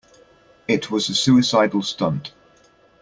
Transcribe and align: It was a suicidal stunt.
It 0.67 0.89
was 0.89 1.09
a 1.09 1.13
suicidal 1.13 1.83
stunt. 1.83 2.31